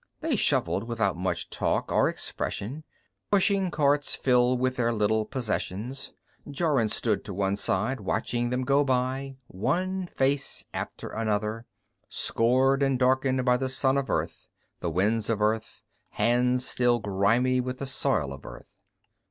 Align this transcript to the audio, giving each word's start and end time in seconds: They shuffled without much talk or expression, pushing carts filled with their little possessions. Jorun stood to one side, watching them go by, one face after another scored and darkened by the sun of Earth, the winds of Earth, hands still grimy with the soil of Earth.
They 0.21 0.35
shuffled 0.35 0.85
without 0.85 1.15
much 1.15 1.51
talk 1.51 1.91
or 1.91 2.09
expression, 2.09 2.83
pushing 3.29 3.69
carts 3.69 4.15
filled 4.15 4.59
with 4.59 4.75
their 4.77 4.91
little 4.91 5.25
possessions. 5.25 6.11
Jorun 6.49 6.89
stood 6.89 7.23
to 7.25 7.35
one 7.35 7.55
side, 7.55 7.99
watching 7.99 8.49
them 8.49 8.63
go 8.63 8.83
by, 8.83 9.35
one 9.45 10.07
face 10.07 10.65
after 10.73 11.09
another 11.09 11.67
scored 12.09 12.81
and 12.81 12.97
darkened 12.97 13.45
by 13.45 13.57
the 13.57 13.69
sun 13.69 13.95
of 13.95 14.09
Earth, 14.09 14.47
the 14.79 14.89
winds 14.89 15.29
of 15.29 15.39
Earth, 15.39 15.83
hands 16.09 16.67
still 16.67 16.97
grimy 16.97 17.61
with 17.61 17.77
the 17.77 17.85
soil 17.85 18.33
of 18.33 18.43
Earth. 18.43 18.71